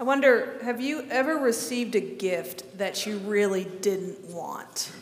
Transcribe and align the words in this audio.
I 0.00 0.04
wonder 0.04 0.58
have 0.62 0.80
you 0.80 1.04
ever 1.10 1.36
received 1.36 1.96
a 1.96 2.00
gift 2.00 2.78
that 2.78 3.04
you 3.04 3.18
really 3.18 3.64
didn't 3.64 4.30
want? 4.30 4.92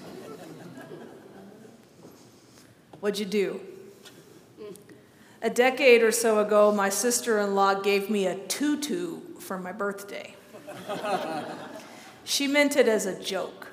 What'd 3.01 3.19
you 3.19 3.27
do? 3.27 3.61
A 5.43 5.51
decade 5.51 6.03
or 6.03 6.13
so 6.13 6.41
ago, 6.41 6.73
my 6.73 6.89
sister 6.89 7.39
in 7.41 7.55
law 7.55 7.75
gave 7.75 8.09
me 8.09 8.27
a 8.27 8.37
tutu 8.37 9.21
for 9.39 9.59
my 9.59 9.71
birthday. 9.71 10.35
she 12.25 12.47
meant 12.47 12.75
it 12.75 12.89
as 12.89 13.05
a 13.05 13.23
joke. 13.23 13.69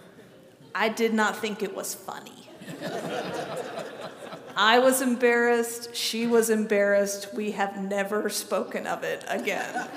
I 0.76 0.90
did 0.90 1.14
not 1.14 1.38
think 1.38 1.64
it 1.64 1.74
was 1.74 1.96
funny. 1.96 2.50
I 4.58 4.78
was 4.80 5.02
embarrassed. 5.02 5.96
She 5.96 6.28
was 6.28 6.50
embarrassed. 6.50 7.34
We 7.34 7.52
have 7.52 7.82
never 7.82 8.30
spoken 8.30 8.86
of 8.86 9.04
it 9.04 9.24
again. 9.28 9.88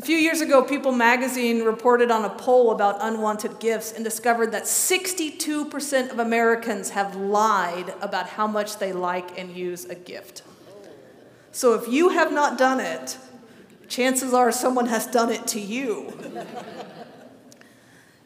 A 0.00 0.02
few 0.02 0.16
years 0.16 0.40
ago, 0.40 0.62
People 0.62 0.92
magazine 0.92 1.62
reported 1.62 2.10
on 2.10 2.24
a 2.24 2.30
poll 2.30 2.70
about 2.70 2.96
unwanted 3.02 3.60
gifts 3.60 3.92
and 3.92 4.02
discovered 4.02 4.50
that 4.52 4.62
62% 4.62 6.10
of 6.10 6.18
Americans 6.18 6.88
have 6.88 7.16
lied 7.16 7.92
about 8.00 8.26
how 8.26 8.46
much 8.46 8.78
they 8.78 8.94
like 8.94 9.38
and 9.38 9.54
use 9.54 9.84
a 9.84 9.94
gift. 9.94 10.42
So 11.52 11.74
if 11.74 11.86
you 11.86 12.08
have 12.08 12.32
not 12.32 12.56
done 12.56 12.80
it, 12.80 13.18
chances 13.88 14.32
are 14.32 14.50
someone 14.50 14.86
has 14.86 15.06
done 15.06 15.30
it 15.30 15.46
to 15.48 15.60
you. 15.60 16.14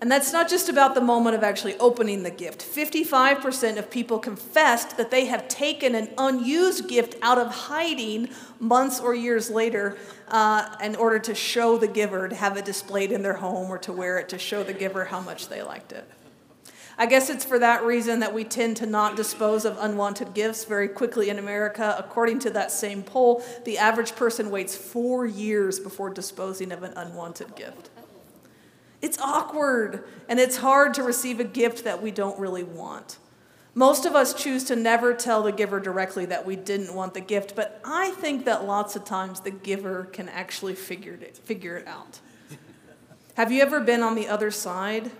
And 0.01 0.11
that's 0.11 0.33
not 0.33 0.51
just 0.51 0.69
about 0.69 0.95
the 0.95 1.01
moment 1.01 1.37
of 1.37 1.43
actually 1.43 1.79
opening 1.79 2.25
the 2.25 2.31
gift. 2.31 2.61
55% 2.61 3.79
of 3.79 3.91
people 3.91 4.19
confessed 4.19 4.97
that 4.97 5.11
they 5.11 5.27
have 5.27 5.49
taken 5.49 5.95
an 5.95 6.11
unused 6.19 6.89
gift 6.89 7.15
out 7.23 7.39
of 7.39 7.55
hiding 7.55 8.29
months 8.59 9.01
or 9.01 9.15
years 9.15 9.51
later 9.51 9.97
uh, 10.29 10.77
in 10.83 10.97
order 10.97 11.19
to 11.21 11.35
show 11.35 11.79
the 11.79 11.89
giver, 11.89 12.29
to 12.29 12.35
have 12.35 12.57
it 12.57 12.65
displayed 12.65 13.13
in 13.13 13.23
their 13.23 13.35
home 13.35 13.71
or 13.71 13.79
to 13.79 13.93
wear 13.93 14.19
it 14.19 14.29
to 14.31 14.39
show 14.39 14.63
the 14.63 14.75
giver 14.75 15.07
how 15.07 15.21
much 15.21 15.49
they 15.49 15.63
liked 15.63 15.93
it. 15.93 16.11
I 16.97 17.07
guess 17.07 17.29
it's 17.29 17.45
for 17.45 17.59
that 17.59 17.83
reason 17.83 18.21
that 18.21 18.33
we 18.33 18.45
tend 18.45 18.77
to 18.79 18.87
not 18.87 19.17
dispose 19.17 19.65
of 19.65 19.77
unwanted 19.81 20.33
gifts 20.33 20.65
very 20.65 20.89
quickly 20.89 21.29
in 21.29 21.39
America. 21.39 21.97
According 21.99 22.39
to 22.41 22.51
that 22.51 22.71
same 22.71 23.03
poll, 23.03 23.45
the 23.65 23.79
average 23.79 24.15
person 24.15 24.51
waits 24.51 24.77
four 24.77 25.27
years 25.27 25.81
before 25.81 26.11
disposing 26.11 26.71
of 26.71 26.83
an 26.83 26.93
unwanted 26.97 27.57
gift. 27.57 27.91
It's 29.05 29.19
awkward 29.19 30.03
and 30.31 30.41
it's 30.41 30.57
hard 30.57 30.95
to 30.95 31.03
receive 31.03 31.39
a 31.39 31.45
gift 31.45 31.85
that 31.85 32.01
we 32.01 32.11
don't 32.11 32.41
really 32.41 32.63
want. 32.63 33.19
Most 33.75 34.07
of 34.07 34.15
us 34.15 34.33
choose 34.33 34.65
to 34.65 34.77
never 34.77 35.13
tell 35.13 35.43
the 35.43 35.53
giver 35.53 35.79
directly 35.79 36.25
that 36.25 36.47
we 36.47 36.57
didn't 36.57 36.95
want 36.95 37.13
the 37.13 37.21
gift, 37.21 37.55
but 37.55 37.83
I 37.85 38.13
think 38.13 38.47
that 38.47 38.65
lots 38.65 38.97
of 38.97 39.05
times 39.05 39.41
the 39.41 39.51
giver 39.51 40.05
can 40.05 40.31
actually 40.31 40.75
figure 40.75 41.13
it, 41.13 41.37
figure 41.37 41.77
it 41.77 41.87
out. 41.87 42.19
Have 43.35 43.53
you 43.53 43.61
ever 43.61 43.79
been 43.79 44.03
on 44.03 44.15
the 44.15 44.27
other 44.27 44.51
side, 44.51 45.11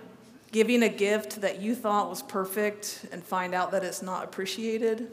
giving 0.51 0.81
a 0.81 0.89
gift 0.89 1.41
that 1.41 1.61
you 1.61 1.75
thought 1.75 2.09
was 2.09 2.23
perfect 2.23 3.05
and 3.11 3.23
find 3.23 3.53
out 3.53 3.69
that 3.69 3.83
it's 3.83 4.01
not 4.01 4.23
appreciated? 4.23 5.11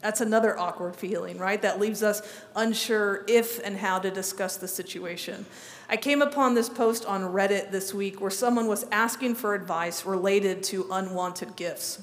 That's 0.00 0.20
another 0.20 0.58
awkward 0.58 0.96
feeling, 0.96 1.36
right? 1.38 1.60
That 1.60 1.78
leaves 1.78 2.02
us 2.02 2.22
unsure 2.56 3.24
if 3.28 3.62
and 3.64 3.76
how 3.76 3.98
to 3.98 4.10
discuss 4.10 4.56
the 4.56 4.68
situation. 4.68 5.44
I 5.88 5.96
came 5.96 6.22
upon 6.22 6.54
this 6.54 6.68
post 6.68 7.04
on 7.04 7.22
Reddit 7.22 7.70
this 7.70 7.92
week 7.92 8.20
where 8.20 8.30
someone 8.30 8.66
was 8.66 8.86
asking 8.90 9.34
for 9.34 9.54
advice 9.54 10.06
related 10.06 10.62
to 10.64 10.86
unwanted 10.90 11.56
gifts. 11.56 12.02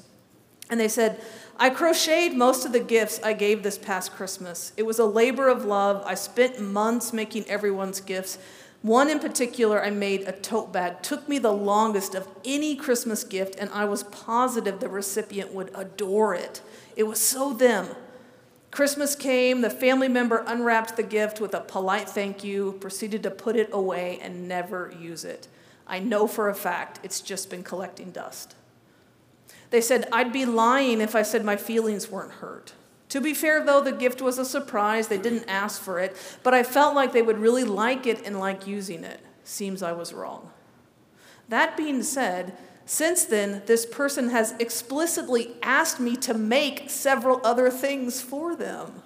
And 0.70 0.78
they 0.78 0.88
said, 0.88 1.20
I 1.58 1.70
crocheted 1.70 2.36
most 2.36 2.64
of 2.64 2.72
the 2.72 2.80
gifts 2.80 3.20
I 3.24 3.32
gave 3.32 3.62
this 3.62 3.78
past 3.78 4.12
Christmas. 4.12 4.72
It 4.76 4.84
was 4.84 4.98
a 4.98 5.04
labor 5.04 5.48
of 5.48 5.64
love. 5.64 6.04
I 6.06 6.14
spent 6.14 6.60
months 6.60 7.12
making 7.12 7.48
everyone's 7.48 8.00
gifts. 8.00 8.38
One 8.82 9.08
in 9.10 9.18
particular, 9.18 9.82
I 9.82 9.90
made 9.90 10.28
a 10.28 10.32
tote 10.32 10.72
bag. 10.72 11.02
Took 11.02 11.28
me 11.28 11.38
the 11.38 11.52
longest 11.52 12.14
of 12.14 12.28
any 12.44 12.76
Christmas 12.76 13.24
gift, 13.24 13.56
and 13.58 13.70
I 13.70 13.86
was 13.86 14.04
positive 14.04 14.78
the 14.78 14.88
recipient 14.88 15.52
would 15.52 15.72
adore 15.74 16.34
it. 16.34 16.62
It 16.98 17.06
was 17.06 17.20
so 17.20 17.52
them. 17.52 17.86
Christmas 18.72 19.14
came, 19.14 19.60
the 19.60 19.70
family 19.70 20.08
member 20.08 20.42
unwrapped 20.44 20.96
the 20.96 21.04
gift 21.04 21.40
with 21.40 21.54
a 21.54 21.60
polite 21.60 22.08
thank 22.08 22.42
you, 22.42 22.72
proceeded 22.80 23.22
to 23.22 23.30
put 23.30 23.54
it 23.54 23.70
away 23.72 24.18
and 24.20 24.48
never 24.48 24.92
use 25.00 25.24
it. 25.24 25.46
I 25.86 26.00
know 26.00 26.26
for 26.26 26.48
a 26.48 26.56
fact 26.56 26.98
it's 27.04 27.20
just 27.20 27.50
been 27.50 27.62
collecting 27.62 28.10
dust. 28.10 28.56
They 29.70 29.80
said, 29.80 30.08
I'd 30.12 30.32
be 30.32 30.44
lying 30.44 31.00
if 31.00 31.14
I 31.14 31.22
said 31.22 31.44
my 31.44 31.56
feelings 31.56 32.10
weren't 32.10 32.32
hurt. 32.32 32.72
To 33.10 33.20
be 33.20 33.32
fair, 33.32 33.64
though, 33.64 33.80
the 33.80 33.92
gift 33.92 34.20
was 34.20 34.36
a 34.36 34.44
surprise. 34.44 35.06
They 35.06 35.18
didn't 35.18 35.48
ask 35.48 35.80
for 35.80 36.00
it, 36.00 36.16
but 36.42 36.52
I 36.52 36.64
felt 36.64 36.96
like 36.96 37.12
they 37.12 37.22
would 37.22 37.38
really 37.38 37.64
like 37.64 38.08
it 38.08 38.26
and 38.26 38.40
like 38.40 38.66
using 38.66 39.04
it. 39.04 39.20
Seems 39.44 39.84
I 39.84 39.92
was 39.92 40.12
wrong. 40.12 40.50
That 41.48 41.76
being 41.76 42.02
said, 42.02 42.56
since 42.88 43.26
then, 43.26 43.60
this 43.66 43.84
person 43.84 44.30
has 44.30 44.54
explicitly 44.58 45.50
asked 45.62 46.00
me 46.00 46.16
to 46.16 46.32
make 46.32 46.88
several 46.88 47.38
other 47.44 47.68
things 47.68 48.22
for 48.22 48.56
them. 48.56 49.02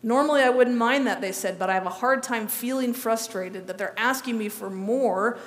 Normally, 0.00 0.42
I 0.42 0.50
wouldn't 0.50 0.76
mind 0.76 1.04
that, 1.08 1.20
they 1.20 1.32
said, 1.32 1.58
but 1.58 1.68
I 1.68 1.74
have 1.74 1.86
a 1.86 1.90
hard 1.90 2.22
time 2.22 2.46
feeling 2.46 2.94
frustrated 2.94 3.66
that 3.66 3.78
they're 3.78 3.98
asking 3.98 4.38
me 4.38 4.48
for 4.48 4.70
more 4.70 5.40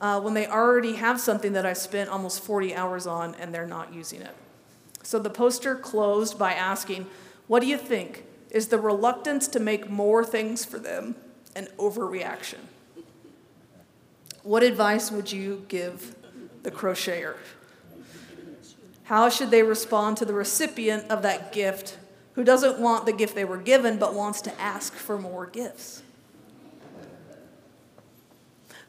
uh, 0.00 0.20
when 0.20 0.34
they 0.34 0.46
already 0.46 0.94
have 0.94 1.18
something 1.20 1.52
that 1.54 1.66
I 1.66 1.72
spent 1.72 2.08
almost 2.08 2.44
40 2.44 2.76
hours 2.76 3.08
on 3.08 3.34
and 3.34 3.52
they're 3.52 3.66
not 3.66 3.92
using 3.92 4.22
it. 4.22 4.36
So 5.02 5.18
the 5.18 5.30
poster 5.30 5.74
closed 5.74 6.38
by 6.38 6.52
asking, 6.52 7.08
What 7.48 7.58
do 7.58 7.66
you 7.66 7.76
think? 7.76 8.24
Is 8.52 8.68
the 8.68 8.78
reluctance 8.78 9.48
to 9.48 9.58
make 9.58 9.90
more 9.90 10.24
things 10.24 10.64
for 10.64 10.78
them 10.78 11.16
an 11.56 11.66
overreaction? 11.76 12.58
What 14.44 14.62
advice 14.62 15.10
would 15.10 15.32
you 15.32 15.64
give 15.66 16.14
the 16.62 16.70
crocheter? 16.70 17.36
How 19.04 19.28
should 19.28 19.50
they 19.50 19.62
respond 19.62 20.16
to 20.18 20.24
the 20.24 20.34
recipient 20.34 21.10
of 21.10 21.22
that 21.22 21.52
gift 21.52 21.98
who 22.34 22.44
doesn't 22.44 22.78
want 22.78 23.04
the 23.04 23.12
gift 23.12 23.34
they 23.34 23.44
were 23.44 23.58
given 23.58 23.98
but 23.98 24.14
wants 24.14 24.40
to 24.42 24.60
ask 24.60 24.94
for 24.94 25.18
more 25.18 25.46
gifts? 25.46 26.02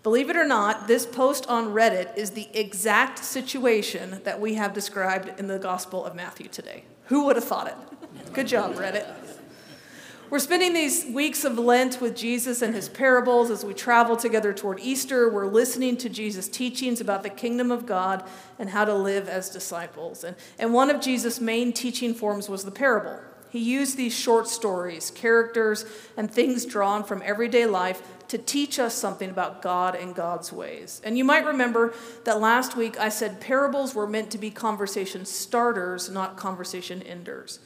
Believe 0.04 0.30
it 0.30 0.36
or 0.36 0.46
not, 0.46 0.88
this 0.88 1.06
post 1.06 1.48
on 1.48 1.74
Reddit 1.74 2.18
is 2.18 2.32
the 2.32 2.50
exact 2.54 3.24
situation 3.24 4.20
that 4.26 4.40
we 4.40 4.56
have 4.56 4.74
described 4.74 5.40
in 5.40 5.48
the 5.48 5.58
Gospel 5.58 6.04
of 6.04 6.14
Matthew 6.14 6.50
today. 6.50 6.84
Who 7.06 7.26
would 7.26 7.38
have 7.38 7.46
thought 7.46 7.68
it? 7.68 7.76
Good 8.34 8.48
job, 8.48 8.76
Reddit. 8.76 9.08
We're 10.30 10.40
spending 10.40 10.74
these 10.74 11.06
weeks 11.06 11.44
of 11.44 11.60
Lent 11.60 12.02
with 12.02 12.16
Jesus 12.16 12.62
and 12.62 12.74
his 12.74 12.90
parables 12.90 13.52
as 13.52 13.64
we 13.64 13.74
travel 13.74 14.16
together 14.16 14.52
toward 14.52 14.80
Easter. 14.80 15.30
We're 15.30 15.46
listening 15.48 15.98
to 15.98 16.10
Jesus' 16.10 16.48
teachings 16.48 17.00
about 17.02 17.24
the 17.24 17.30
kingdom 17.30 17.72
of 17.72 17.86
God 17.86 18.24
and 18.58 18.70
how 18.70 18.86
to 18.86 18.96
live 18.96 19.30
as 19.30 19.50
disciples. 19.50 20.24
And, 20.24 20.36
and 20.58 20.74
one 20.74 20.90
of 20.90 21.02
Jesus' 21.02 21.40
main 21.40 21.72
teaching 21.72 22.16
forms 22.16 22.50
was 22.50 22.64
the 22.64 22.72
parable. 22.72 23.20
He 23.52 23.60
used 23.60 23.98
these 23.98 24.16
short 24.16 24.48
stories, 24.48 25.12
characters, 25.12 25.86
and 26.18 26.32
things 26.32 26.66
drawn 26.66 27.04
from 27.04 27.22
everyday 27.24 27.68
life 27.68 28.02
to 28.30 28.40
teach 28.40 28.80
us 28.80 28.96
something 28.96 29.30
about 29.30 29.62
God 29.62 29.94
and 29.96 30.16
God's 30.16 30.52
ways. 30.52 31.00
And 31.04 31.16
you 31.16 31.24
might 31.24 31.46
remember 31.46 31.94
that 32.24 32.40
last 32.40 32.76
week 32.76 33.00
I 33.00 33.10
said 33.10 33.40
parables 33.40 33.94
were 33.94 34.08
meant 34.08 34.32
to 34.32 34.40
be 34.40 34.50
conversation 34.50 35.26
starters, 35.26 36.10
not 36.10 36.38
conversation 36.38 37.04
enders. 37.04 37.60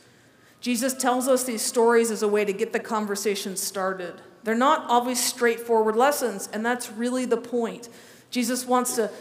Jesus 0.60 0.94
tells 0.94 1.28
us 1.28 1.44
these 1.44 1.62
stories 1.62 2.12
as 2.12 2.24
a 2.24 2.28
way 2.28 2.44
to 2.44 2.54
get 2.54 2.74
the 2.74 2.80
conversation 2.80 3.56
started. 3.56 4.22
They're 4.44 4.56
not 4.56 4.90
always 4.90 5.24
straightforward 5.24 5.96
lessons, 5.96 6.50
and 6.52 6.66
that's 6.66 6.92
really 6.92 7.26
the 7.26 7.38
point. 7.38 7.90
Jesus 8.32 8.66
wants 8.66 8.96
to 8.96 9.12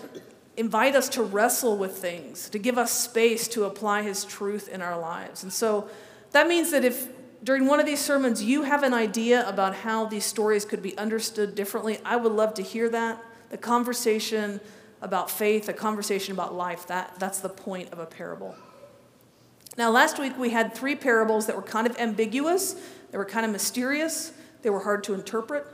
invite 0.56 0.94
us 0.96 1.08
to 1.10 1.22
wrestle 1.22 1.76
with 1.76 1.98
things, 1.98 2.48
to 2.50 2.58
give 2.58 2.78
us 2.78 2.90
space 2.90 3.46
to 3.48 3.64
apply 3.64 4.02
his 4.02 4.24
truth 4.24 4.68
in 4.68 4.80
our 4.80 4.98
lives. 4.98 5.42
And 5.42 5.52
so 5.52 5.88
that 6.32 6.48
means 6.48 6.70
that 6.70 6.84
if 6.84 7.08
during 7.44 7.66
one 7.66 7.78
of 7.78 7.86
these 7.86 8.00
sermons 8.00 8.42
you 8.42 8.62
have 8.62 8.82
an 8.82 8.94
idea 8.94 9.46
about 9.48 9.74
how 9.74 10.06
these 10.06 10.24
stories 10.24 10.64
could 10.64 10.82
be 10.82 10.96
understood 10.96 11.54
differently, 11.54 11.98
I 12.04 12.16
would 12.16 12.32
love 12.32 12.54
to 12.54 12.62
hear 12.62 12.88
that. 12.88 13.22
The 13.50 13.58
conversation 13.58 14.60
about 15.02 15.30
faith, 15.30 15.68
a 15.68 15.72
conversation 15.72 16.32
about 16.32 16.54
life, 16.54 16.86
that, 16.86 17.14
that's 17.18 17.40
the 17.40 17.48
point 17.48 17.92
of 17.92 17.98
a 17.98 18.06
parable. 18.06 18.56
Now, 19.76 19.90
last 19.90 20.18
week 20.18 20.38
we 20.38 20.50
had 20.50 20.74
three 20.74 20.94
parables 20.94 21.46
that 21.46 21.56
were 21.56 21.62
kind 21.62 21.86
of 21.86 21.98
ambiguous, 21.98 22.76
they 23.10 23.18
were 23.18 23.24
kind 23.24 23.44
of 23.44 23.52
mysterious, 23.52 24.32
they 24.62 24.70
were 24.70 24.80
hard 24.80 25.04
to 25.04 25.14
interpret. 25.14 25.66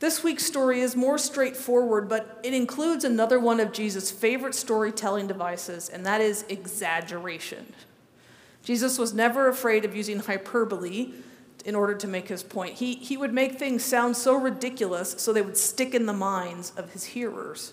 This 0.00 0.22
week's 0.22 0.44
story 0.44 0.80
is 0.80 0.94
more 0.94 1.18
straightforward, 1.18 2.08
but 2.08 2.40
it 2.42 2.52
includes 2.52 3.04
another 3.04 3.40
one 3.40 3.60
of 3.60 3.72
Jesus' 3.72 4.10
favorite 4.10 4.54
storytelling 4.54 5.26
devices, 5.26 5.88
and 5.88 6.04
that 6.04 6.20
is 6.20 6.44
exaggeration. 6.48 7.72
Jesus 8.62 8.98
was 8.98 9.12
never 9.12 9.48
afraid 9.48 9.84
of 9.84 9.94
using 9.94 10.20
hyperbole 10.20 11.12
in 11.64 11.74
order 11.74 11.94
to 11.94 12.06
make 12.06 12.28
his 12.28 12.42
point. 12.42 12.74
He, 12.74 12.94
he 12.94 13.16
would 13.16 13.32
make 13.32 13.58
things 13.58 13.84
sound 13.84 14.16
so 14.16 14.34
ridiculous 14.34 15.14
so 15.18 15.32
they 15.32 15.42
would 15.42 15.56
stick 15.56 15.94
in 15.94 16.06
the 16.06 16.12
minds 16.12 16.72
of 16.76 16.92
his 16.92 17.04
hearers. 17.04 17.72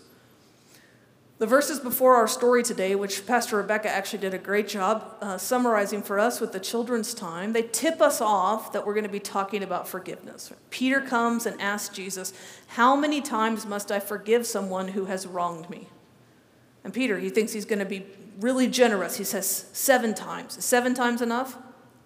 The 1.42 1.48
verses 1.48 1.80
before 1.80 2.18
our 2.18 2.28
story 2.28 2.62
today, 2.62 2.94
which 2.94 3.26
Pastor 3.26 3.58
Rebecca 3.58 3.90
actually 3.90 4.20
did 4.20 4.36
a 4.36 4.38
great 4.38 4.68
job 4.68 5.16
uh, 5.22 5.40
summarizing 5.40 6.04
for 6.04 6.20
us 6.20 6.40
with 6.40 6.52
the 6.52 6.60
children's 6.60 7.16
time, 7.16 7.52
they 7.54 7.64
tip 7.64 8.00
us 8.00 8.22
off 8.22 8.72
that 8.74 8.86
we're 8.86 8.94
going 8.94 9.06
to 9.06 9.10
be 9.10 9.20
talking 9.20 9.64
about 9.64 9.88
forgiveness. 9.88 10.54
Peter 10.70 11.02
comes 11.02 11.48
and 11.48 11.60
asks 11.60 11.96
Jesus, 11.96 12.32
How 12.68 12.96
many 12.96 13.22
times 13.22 13.66
must 13.66 13.92
I 13.92 14.00
forgive 14.00 14.46
someone 14.46 14.90
who 14.90 15.06
has 15.06 15.26
wronged 15.26 15.68
me? 15.68 15.88
And 16.84 16.94
Peter, 16.94 17.18
he 17.18 17.32
thinks 17.32 17.54
he's 17.54 17.66
going 17.66 17.80
to 17.80 17.86
be 17.86 18.06
really 18.40 18.68
generous. 18.68 19.18
He 19.18 19.24
says, 19.24 19.66
Seven 19.74 20.14
times. 20.14 20.58
Is 20.58 20.66
seven 20.66 20.94
times 20.94 21.24
enough? 21.24 21.58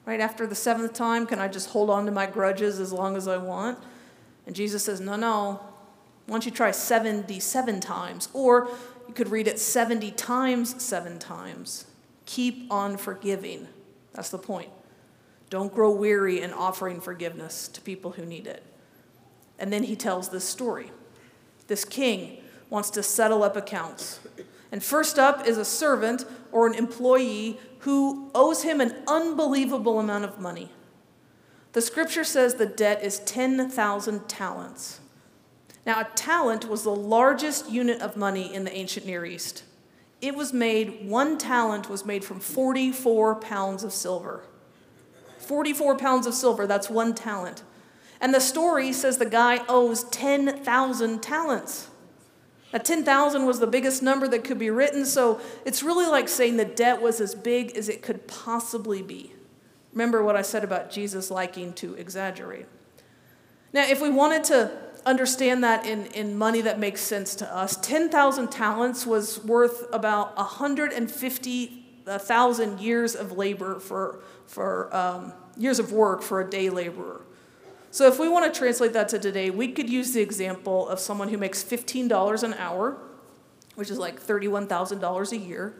Right 0.05 0.21
after 0.21 0.47
the 0.47 0.55
seventh 0.55 0.93
time, 0.93 1.27
can 1.27 1.39
I 1.39 1.49
just 1.49 1.71
hold 1.71 1.89
on 1.89 2.05
to 2.05 2.11
my 2.13 2.25
grudges 2.25 2.79
as 2.79 2.93
long 2.93 3.17
as 3.17 3.27
I 3.27 3.35
want? 3.35 3.79
And 4.47 4.55
Jesus 4.55 4.85
says, 4.85 5.01
No, 5.01 5.17
no. 5.17 5.59
Why 6.27 6.35
don't 6.35 6.45
you 6.45 6.51
try 6.51 6.71
77 6.71 7.81
times? 7.81 8.29
Or 8.33 8.69
could 9.15 9.29
read 9.29 9.47
it 9.47 9.59
70 9.59 10.11
times, 10.11 10.81
seven 10.83 11.17
times. 11.19 11.85
Keep 12.25 12.71
on 12.71 12.97
forgiving. 12.97 13.67
That's 14.13 14.29
the 14.29 14.37
point. 14.37 14.69
Don't 15.49 15.73
grow 15.73 15.91
weary 15.91 16.41
in 16.41 16.53
offering 16.53 16.99
forgiveness 16.99 17.67
to 17.69 17.81
people 17.81 18.11
who 18.11 18.25
need 18.25 18.47
it. 18.47 18.63
And 19.57 19.71
then 19.71 19.83
he 19.83 19.95
tells 19.95 20.29
this 20.29 20.43
story. 20.43 20.91
This 21.67 21.85
king 21.85 22.41
wants 22.69 22.89
to 22.91 23.03
settle 23.03 23.43
up 23.43 23.55
accounts. 23.55 24.19
And 24.71 24.83
first 24.83 25.17
up 25.17 25.47
is 25.47 25.57
a 25.57 25.65
servant 25.65 26.25
or 26.51 26.67
an 26.67 26.73
employee 26.73 27.59
who 27.79 28.29
owes 28.33 28.63
him 28.63 28.81
an 28.81 28.95
unbelievable 29.07 29.99
amount 29.99 30.25
of 30.25 30.39
money. 30.39 30.71
The 31.73 31.81
scripture 31.81 32.23
says 32.23 32.55
the 32.55 32.65
debt 32.65 33.03
is 33.03 33.19
10,000 33.19 34.27
talents. 34.27 34.99
Now, 35.85 36.01
a 36.01 36.05
talent 36.15 36.67
was 36.67 36.83
the 36.83 36.95
largest 36.95 37.69
unit 37.69 38.01
of 38.01 38.17
money 38.17 38.53
in 38.53 38.63
the 38.63 38.73
ancient 38.73 39.05
Near 39.05 39.23
East. 39.23 39.63
It 40.21 40.35
was 40.35 40.51
made, 40.51 41.07
one 41.07 41.37
talent 41.37 41.89
was 41.89 42.05
made 42.05 42.25
from 42.25 42.39
44 42.39 43.35
pounds 43.35 43.83
of 43.83 43.93
silver. 43.93 44.43
44 45.37 45.97
pounds 45.97 46.25
of 46.25 46.33
silver, 46.33 46.65
that's 46.65 46.89
one 46.89 47.13
talent. 47.13 47.61
And 48.19 48.33
the 48.33 48.39
story 48.39 48.91
says 48.93 49.17
the 49.17 49.25
guy 49.27 49.63
owes 49.69 50.05
10,000 50.05 51.21
talents. 51.21 51.89
Now, 52.73 52.79
10,000 52.79 53.45
was 53.45 53.59
the 53.59 53.67
biggest 53.67 54.01
number 54.01 54.27
that 54.27 54.43
could 54.43 54.57
be 54.57 54.71
written, 54.71 55.05
so 55.05 55.39
it's 55.65 55.83
really 55.83 56.07
like 56.07 56.27
saying 56.27 56.57
the 56.57 56.65
debt 56.65 57.01
was 57.01 57.21
as 57.21 57.35
big 57.35 57.77
as 57.77 57.89
it 57.89 58.01
could 58.01 58.27
possibly 58.27 59.03
be. 59.03 59.33
Remember 59.93 60.23
what 60.23 60.35
I 60.35 60.41
said 60.41 60.63
about 60.63 60.89
Jesus 60.89 61.29
liking 61.29 61.73
to 61.73 61.93
exaggerate. 61.93 62.65
Now, 63.71 63.87
if 63.87 64.01
we 64.01 64.09
wanted 64.09 64.43
to 64.45 64.84
understand 65.05 65.63
that 65.63 65.85
in, 65.85 66.07
in 66.07 66.37
money 66.37 66.59
that 66.61 66.77
makes 66.79 66.99
sense 67.01 67.35
to 67.35 67.55
us. 67.55 67.77
10,000 67.77 68.51
talents 68.51 69.05
was 69.05 69.41
worth 69.43 69.85
about 69.93 70.35
150,000 70.37 72.79
years 72.79 73.15
of 73.15 73.31
labor 73.33 73.79
for, 73.79 74.21
for 74.47 74.95
um, 74.95 75.33
years 75.57 75.79
of 75.79 75.91
work 75.91 76.21
for 76.21 76.39
a 76.41 76.49
day 76.49 76.69
laborer. 76.69 77.21
So 77.91 78.07
if 78.07 78.17
we 78.19 78.27
want 78.27 78.53
to 78.53 78.57
translate 78.57 78.93
that 78.93 79.09
to 79.09 79.19
today, 79.19 79.51
we 79.51 79.67
could 79.69 79.89
use 79.89 80.13
the 80.13 80.21
example 80.21 80.87
of 80.89 80.99
someone 80.99 81.29
who 81.29 81.37
makes 81.37 81.63
$15 81.63 82.43
an 82.43 82.53
hour, 82.55 82.97
which 83.75 83.89
is 83.89 83.97
like 83.97 84.21
$31,000 84.21 85.31
a 85.31 85.37
year. 85.37 85.73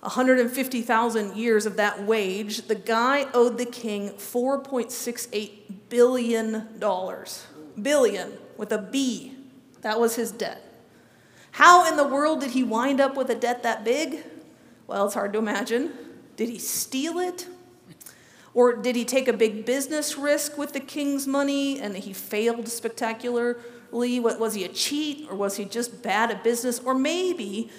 150,000 0.00 1.36
years 1.36 1.66
of 1.66 1.76
that 1.76 2.04
wage, 2.04 2.68
the 2.68 2.74
guy 2.74 3.26
owed 3.32 3.56
the 3.58 3.64
king 3.64 4.10
$4.68 4.10 5.50
billion 5.88 6.68
billion 7.82 8.32
with 8.56 8.72
a 8.72 8.78
B. 8.78 9.36
That 9.82 10.00
was 10.00 10.16
his 10.16 10.30
debt. 10.30 10.62
How 11.52 11.88
in 11.88 11.96
the 11.96 12.06
world 12.06 12.40
did 12.40 12.50
he 12.50 12.62
wind 12.62 13.00
up 13.00 13.16
with 13.16 13.30
a 13.30 13.34
debt 13.34 13.62
that 13.62 13.84
big? 13.84 14.24
Well, 14.86 15.06
it's 15.06 15.14
hard 15.14 15.32
to 15.32 15.38
imagine. 15.38 15.92
Did 16.36 16.48
he 16.48 16.58
steal 16.58 17.18
it? 17.18 17.46
Or 18.54 18.74
did 18.74 18.96
he 18.96 19.04
take 19.04 19.28
a 19.28 19.32
big 19.32 19.64
business 19.64 20.16
risk 20.16 20.56
with 20.58 20.72
the 20.72 20.80
king's 20.80 21.26
money 21.26 21.80
and 21.80 21.96
he 21.96 22.12
failed 22.12 22.68
spectacularly? 22.68 24.20
Was 24.20 24.54
he 24.54 24.64
a 24.64 24.68
cheat 24.68 25.26
or 25.30 25.36
was 25.36 25.56
he 25.56 25.64
just 25.64 26.02
bad 26.02 26.30
at 26.30 26.42
business? 26.42 26.78
Or 26.78 26.94
maybe, 26.94 27.70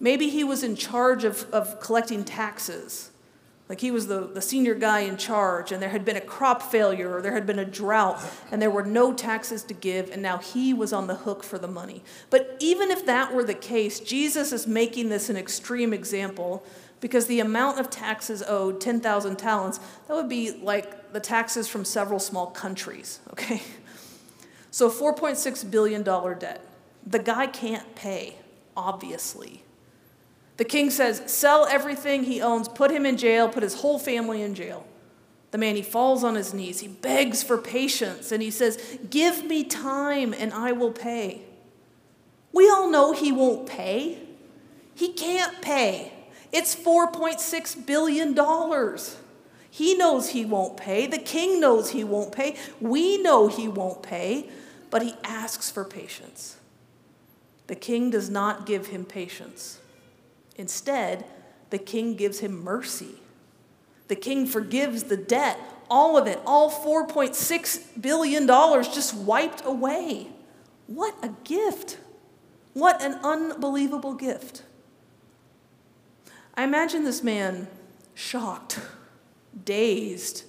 maybe 0.00 0.28
he 0.28 0.44
was 0.44 0.62
in 0.62 0.76
charge 0.76 1.24
of, 1.24 1.48
of 1.52 1.80
collecting 1.80 2.24
taxes 2.24 3.10
like 3.68 3.80
he 3.80 3.90
was 3.90 4.06
the, 4.06 4.20
the 4.20 4.40
senior 4.40 4.74
guy 4.74 5.00
in 5.00 5.16
charge, 5.16 5.72
and 5.72 5.82
there 5.82 5.88
had 5.88 6.04
been 6.04 6.16
a 6.16 6.20
crop 6.20 6.62
failure 6.62 7.16
or 7.16 7.22
there 7.22 7.34
had 7.34 7.46
been 7.46 7.58
a 7.58 7.64
drought, 7.64 8.22
and 8.52 8.62
there 8.62 8.70
were 8.70 8.84
no 8.84 9.12
taxes 9.12 9.64
to 9.64 9.74
give, 9.74 10.10
and 10.10 10.22
now 10.22 10.38
he 10.38 10.72
was 10.72 10.92
on 10.92 11.08
the 11.08 11.16
hook 11.16 11.42
for 11.42 11.58
the 11.58 11.66
money. 11.66 12.04
But 12.30 12.56
even 12.60 12.92
if 12.92 13.04
that 13.06 13.34
were 13.34 13.42
the 13.42 13.54
case, 13.54 13.98
Jesus 13.98 14.52
is 14.52 14.66
making 14.68 15.08
this 15.08 15.28
an 15.28 15.36
extreme 15.36 15.92
example 15.92 16.64
because 17.00 17.26
the 17.26 17.40
amount 17.40 17.78
of 17.78 17.90
taxes 17.90 18.42
owed, 18.46 18.80
10,000 18.80 19.36
talents, 19.36 19.80
that 20.06 20.14
would 20.14 20.28
be 20.28 20.52
like 20.52 21.12
the 21.12 21.20
taxes 21.20 21.68
from 21.68 21.84
several 21.84 22.18
small 22.18 22.46
countries, 22.46 23.20
okay? 23.32 23.62
So 24.70 24.90
$4.6 24.90 25.70
billion 25.70 26.02
debt. 26.02 26.64
The 27.06 27.18
guy 27.18 27.46
can't 27.46 27.94
pay, 27.94 28.36
obviously. 28.76 29.62
The 30.56 30.64
king 30.64 30.90
says, 30.90 31.22
Sell 31.26 31.66
everything 31.66 32.24
he 32.24 32.40
owns, 32.40 32.68
put 32.68 32.90
him 32.90 33.04
in 33.06 33.16
jail, 33.16 33.48
put 33.48 33.62
his 33.62 33.74
whole 33.74 33.98
family 33.98 34.42
in 34.42 34.54
jail. 34.54 34.86
The 35.50 35.58
man, 35.58 35.76
he 35.76 35.82
falls 35.82 36.24
on 36.24 36.34
his 36.34 36.52
knees. 36.52 36.80
He 36.80 36.88
begs 36.88 37.42
for 37.42 37.56
patience 37.58 38.32
and 38.32 38.42
he 38.42 38.50
says, 38.50 38.98
Give 39.08 39.44
me 39.44 39.64
time 39.64 40.34
and 40.34 40.52
I 40.52 40.72
will 40.72 40.92
pay. 40.92 41.42
We 42.52 42.68
all 42.68 42.90
know 42.90 43.12
he 43.12 43.32
won't 43.32 43.66
pay. 43.66 44.18
He 44.94 45.12
can't 45.12 45.60
pay. 45.60 46.12
It's 46.52 46.74
$4.6 46.74 47.86
billion. 47.86 48.34
He 49.70 49.94
knows 49.94 50.30
he 50.30 50.44
won't 50.46 50.76
pay. 50.76 51.06
The 51.06 51.18
king 51.18 51.60
knows 51.60 51.90
he 51.90 52.02
won't 52.02 52.32
pay. 52.32 52.56
We 52.80 53.18
know 53.18 53.48
he 53.48 53.68
won't 53.68 54.02
pay, 54.02 54.48
but 54.90 55.02
he 55.02 55.14
asks 55.22 55.70
for 55.70 55.84
patience. 55.84 56.56
The 57.66 57.74
king 57.74 58.10
does 58.10 58.30
not 58.30 58.64
give 58.64 58.86
him 58.86 59.04
patience. 59.04 59.80
Instead, 60.56 61.24
the 61.70 61.78
king 61.78 62.14
gives 62.14 62.40
him 62.40 62.64
mercy. 62.64 63.20
The 64.08 64.16
king 64.16 64.46
forgives 64.46 65.04
the 65.04 65.16
debt, 65.16 65.58
all 65.88 66.16
of 66.16 66.26
it, 66.26 66.40
all 66.44 66.70
$4.6 66.70 68.00
billion 68.00 68.46
just 68.46 69.14
wiped 69.14 69.62
away. 69.64 70.28
What 70.86 71.14
a 71.22 71.30
gift! 71.44 71.98
What 72.72 73.02
an 73.02 73.14
unbelievable 73.24 74.14
gift. 74.14 74.62
I 76.54 76.64
imagine 76.64 77.04
this 77.04 77.22
man 77.22 77.68
shocked, 78.14 78.80
dazed, 79.64 80.44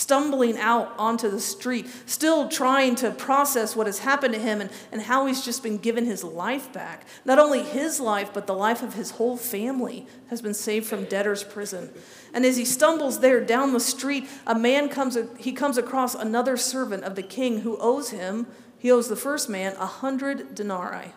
stumbling 0.00 0.56
out 0.58 0.94
onto 0.98 1.28
the 1.30 1.40
street, 1.40 1.86
still 2.06 2.48
trying 2.48 2.94
to 2.94 3.10
process 3.10 3.76
what 3.76 3.86
has 3.86 3.98
happened 3.98 4.32
to 4.32 4.40
him 4.40 4.60
and, 4.60 4.70
and 4.90 5.02
how 5.02 5.26
he's 5.26 5.44
just 5.44 5.62
been 5.62 5.76
given 5.76 6.06
his 6.06 6.24
life 6.24 6.72
back. 6.72 7.06
Not 7.24 7.38
only 7.38 7.62
his 7.62 8.00
life, 8.00 8.30
but 8.32 8.46
the 8.46 8.54
life 8.54 8.82
of 8.82 8.94
his 8.94 9.12
whole 9.12 9.36
family 9.36 10.06
has 10.28 10.40
been 10.40 10.54
saved 10.54 10.86
from 10.86 11.04
debtor's 11.04 11.44
prison. 11.44 11.90
And 12.32 12.46
as 12.46 12.56
he 12.56 12.64
stumbles 12.64 13.20
there 13.20 13.44
down 13.44 13.72
the 13.72 13.80
street, 13.80 14.26
a 14.46 14.54
man 14.54 14.88
comes, 14.88 15.18
he 15.38 15.52
comes 15.52 15.76
across 15.76 16.14
another 16.14 16.56
servant 16.56 17.04
of 17.04 17.14
the 17.14 17.22
king 17.22 17.60
who 17.60 17.76
owes 17.78 18.10
him, 18.10 18.46
he 18.78 18.90
owes 18.90 19.08
the 19.08 19.16
first 19.16 19.50
man, 19.50 19.74
a 19.78 19.86
hundred 19.86 20.54
denarii. 20.54 21.12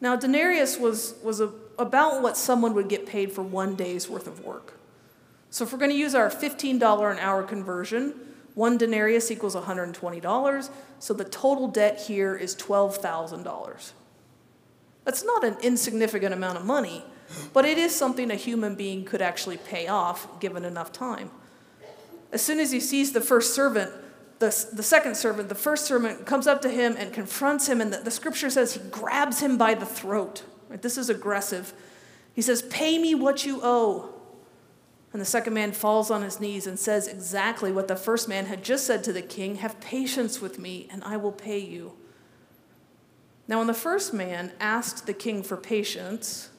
Now, 0.00 0.16
denarius 0.16 0.78
was, 0.78 1.14
was 1.22 1.40
a, 1.40 1.50
about 1.78 2.22
what 2.22 2.38
someone 2.38 2.72
would 2.74 2.88
get 2.88 3.04
paid 3.06 3.32
for 3.32 3.42
one 3.42 3.74
day's 3.74 4.08
worth 4.08 4.26
of 4.26 4.44
work. 4.44 4.74
So 5.54 5.62
if 5.62 5.72
we're 5.72 5.78
going 5.78 5.92
to 5.92 5.96
use 5.96 6.16
our 6.16 6.30
$15 6.30 7.12
an 7.12 7.18
hour 7.20 7.44
conversion, 7.44 8.12
one 8.54 8.76
denarius 8.76 9.30
equals 9.30 9.54
$120. 9.54 10.70
So 10.98 11.14
the 11.14 11.24
total 11.24 11.68
debt 11.68 12.00
here 12.00 12.34
is 12.34 12.56
$12,000. 12.56 13.92
That's 15.04 15.24
not 15.24 15.44
an 15.44 15.56
insignificant 15.62 16.34
amount 16.34 16.58
of 16.58 16.64
money, 16.64 17.04
but 17.52 17.64
it 17.64 17.78
is 17.78 17.94
something 17.94 18.32
a 18.32 18.34
human 18.34 18.74
being 18.74 19.04
could 19.04 19.22
actually 19.22 19.58
pay 19.58 19.86
off 19.86 20.40
given 20.40 20.64
enough 20.64 20.90
time. 20.90 21.30
As 22.32 22.42
soon 22.42 22.58
as 22.58 22.72
he 22.72 22.80
sees 22.80 23.12
the 23.12 23.20
first 23.20 23.54
servant, 23.54 23.92
the, 24.40 24.46
the 24.72 24.82
second 24.82 25.16
servant, 25.16 25.48
the 25.48 25.54
first 25.54 25.84
servant 25.84 26.26
comes 26.26 26.48
up 26.48 26.62
to 26.62 26.68
him 26.68 26.96
and 26.98 27.12
confronts 27.12 27.68
him, 27.68 27.80
and 27.80 27.92
the, 27.92 27.98
the 27.98 28.10
scripture 28.10 28.50
says 28.50 28.74
he 28.74 28.80
grabs 28.90 29.38
him 29.38 29.56
by 29.56 29.74
the 29.74 29.86
throat. 29.86 30.42
Right? 30.68 30.82
This 30.82 30.98
is 30.98 31.08
aggressive. 31.08 31.72
He 32.34 32.42
says, 32.42 32.60
Pay 32.62 32.98
me 32.98 33.14
what 33.14 33.46
you 33.46 33.60
owe. 33.62 34.13
And 35.14 35.20
the 35.20 35.26
second 35.26 35.54
man 35.54 35.70
falls 35.70 36.10
on 36.10 36.22
his 36.22 36.40
knees 36.40 36.66
and 36.66 36.76
says 36.76 37.06
exactly 37.06 37.70
what 37.70 37.86
the 37.86 37.94
first 37.94 38.28
man 38.28 38.46
had 38.46 38.64
just 38.64 38.84
said 38.84 39.04
to 39.04 39.12
the 39.12 39.22
king 39.22 39.54
Have 39.56 39.78
patience 39.78 40.40
with 40.40 40.58
me, 40.58 40.88
and 40.90 41.04
I 41.04 41.16
will 41.16 41.30
pay 41.30 41.60
you. 41.60 41.92
Now, 43.46 43.58
when 43.58 43.68
the 43.68 43.74
first 43.74 44.12
man 44.12 44.50
asked 44.58 45.06
the 45.06 45.14
king 45.14 45.44
for 45.44 45.56
patience, 45.56 46.50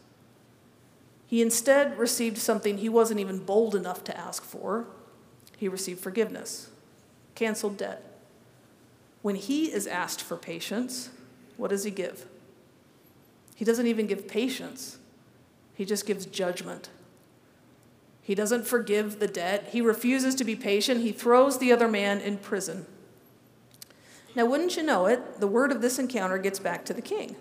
he 1.28 1.42
instead 1.42 2.00
received 2.00 2.38
something 2.38 2.78
he 2.78 2.88
wasn't 2.88 3.20
even 3.20 3.40
bold 3.40 3.76
enough 3.76 4.06
to 4.06 4.18
ask 4.18 4.42
for. 4.42 4.88
He 5.58 5.68
received 5.68 6.00
forgiveness, 6.00 6.70
canceled 7.34 7.76
debt. 7.76 8.04
When 9.22 9.36
he 9.36 9.66
is 9.66 9.86
asked 9.86 10.22
for 10.22 10.38
patience, 10.38 11.10
what 11.58 11.72
does 11.72 11.84
he 11.84 11.92
give? 11.92 12.26
He 13.54 13.66
doesn't 13.66 13.88
even 13.88 14.08
give 14.08 14.30
patience, 14.30 14.98
he 15.74 15.84
just 15.84 16.06
gives 16.06 16.26
judgment. 16.26 16.88
He 18.26 18.34
doesn't 18.34 18.66
forgive 18.66 19.20
the 19.20 19.28
debt. 19.28 19.70
He 19.72 19.82
refuses 19.82 20.34
to 20.36 20.44
be 20.44 20.56
patient. 20.56 21.02
He 21.02 21.12
throws 21.12 21.60
the 21.60 21.72
other 21.72 21.88
man 21.88 22.20
in 22.20 22.40
prison. 22.40 22.88
Now, 24.36 24.48
wouldn't 24.48 24.76
you 24.76 24.82
know 24.82 25.06
it, 25.06 25.40
the 25.40 25.46
word 25.46 25.72
of 25.72 25.80
this 25.80 26.00
encounter 26.00 26.40
gets 26.40 26.58
back 26.58 26.86
to 26.86 26.94
the 26.96 27.04
king. 27.04 27.36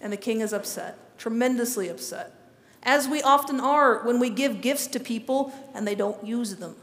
And 0.00 0.12
the 0.12 0.16
king 0.16 0.40
is 0.40 0.52
upset, 0.52 1.18
tremendously 1.18 1.88
upset, 1.88 2.32
as 2.84 3.08
we 3.08 3.22
often 3.22 3.58
are 3.58 4.04
when 4.04 4.20
we 4.20 4.30
give 4.30 4.60
gifts 4.60 4.86
to 4.86 5.00
people 5.00 5.52
and 5.74 5.84
they 5.84 5.96
don't 5.96 6.24
use 6.24 6.54
them. 6.56 6.76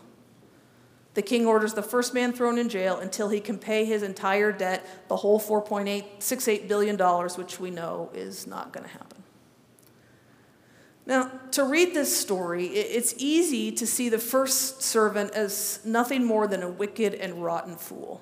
The 1.13 1.21
king 1.21 1.45
orders 1.45 1.75
the 1.75 1.81
first 1.81 2.13
man 2.13 2.33
thrown 2.33 2.57
in 2.57 2.67
jail 2.67 2.97
until 2.97 3.29
he 3.29 3.39
can 3.39 3.57
pay 3.57 3.85
his 3.85 4.03
entire 4.03 4.51
debt, 4.51 4.85
the 5.07 5.15
whole 5.15 5.39
$4.68 5.39 6.67
billion, 6.67 6.97
which 6.97 7.61
we 7.61 7.71
know 7.71 8.09
is 8.13 8.45
not 8.45 8.73
going 8.73 8.85
to 8.85 8.91
happen. 8.91 9.23
Now, 11.09 11.31
to 11.53 11.63
read 11.63 11.95
this 11.95 12.15
story, 12.15 12.67
it's 12.67 13.15
easy 13.17 13.71
to 13.71 13.87
see 13.87 14.09
the 14.09 14.19
first 14.19 14.83
servant 14.83 15.31
as 15.31 15.79
nothing 15.83 16.23
more 16.23 16.45
than 16.45 16.61
a 16.61 16.69
wicked 16.69 17.15
and 17.15 17.43
rotten 17.43 17.77
fool. 17.77 18.21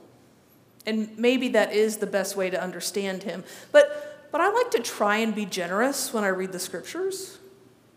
And 0.85 1.09
maybe 1.19 1.49
that 1.49 1.73
is 1.73 1.97
the 1.97 2.07
best 2.07 2.37
way 2.37 2.49
to 2.49 2.63
understand 2.63 3.23
him. 3.23 3.43
But, 3.73 4.29
but 4.31 4.39
I 4.39 4.49
like 4.49 4.71
to 4.71 4.79
try 4.79 5.17
and 5.17 5.35
be 5.35 5.45
generous 5.45 6.13
when 6.13 6.23
I 6.23 6.29
read 6.29 6.53
the 6.53 6.59
scriptures. 6.59 7.39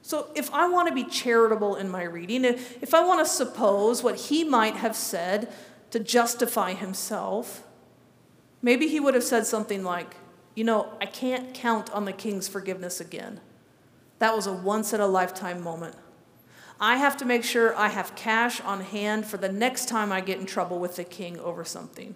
So 0.02 0.26
if 0.34 0.52
I 0.52 0.66
want 0.66 0.88
to 0.88 0.94
be 0.94 1.04
charitable 1.04 1.76
in 1.76 1.88
my 1.88 2.02
reading, 2.02 2.44
if 2.44 2.92
I 2.92 3.04
want 3.04 3.24
to 3.24 3.32
suppose 3.32 4.02
what 4.02 4.16
he 4.16 4.42
might 4.42 4.74
have 4.74 4.96
said 4.96 5.52
to 5.92 6.00
justify 6.00 6.74
himself, 6.74 7.62
maybe 8.60 8.88
he 8.88 8.98
would 8.98 9.14
have 9.14 9.22
said 9.22 9.46
something 9.46 9.84
like, 9.84 10.16
You 10.56 10.64
know, 10.64 10.92
I 11.00 11.06
can't 11.06 11.54
count 11.54 11.92
on 11.92 12.06
the 12.06 12.12
king's 12.12 12.48
forgiveness 12.48 13.00
again. 13.00 13.40
That 14.20 14.36
was 14.36 14.46
a 14.46 14.52
once 14.52 14.92
in 14.92 15.00
a 15.00 15.06
lifetime 15.06 15.62
moment. 15.62 15.96
I 16.78 16.96
have 16.96 17.16
to 17.18 17.24
make 17.24 17.42
sure 17.42 17.76
I 17.76 17.88
have 17.88 18.14
cash 18.14 18.60
on 18.60 18.80
hand 18.80 19.26
for 19.26 19.36
the 19.36 19.50
next 19.50 19.88
time 19.88 20.12
I 20.12 20.20
get 20.20 20.38
in 20.38 20.46
trouble 20.46 20.78
with 20.78 20.96
the 20.96 21.04
king 21.04 21.38
over 21.40 21.64
something. 21.64 22.14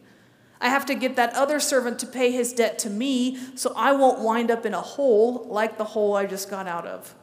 I 0.61 0.69
have 0.69 0.87
to 0.87 0.95
get 0.95 1.17
that 1.17 1.35
other 1.35 1.61
servant 1.61 1.99
to 1.99 2.07
pay 2.07 2.31
his 2.31 2.53
debt 2.53 2.79
to 2.81 2.91
me 2.91 3.39
so 3.57 3.73
I 3.77 3.93
won't 3.93 4.21
wind 4.21 4.51
up 4.51 4.65
in 4.65 4.73
a 4.73 4.81
hole 4.81 5.45
like 5.49 5.77
the 5.77 5.85
hole 5.85 6.15
I 6.15 6.27
just 6.27 6.49
got 6.49 6.67
out 6.67 6.87
of. 6.87 7.15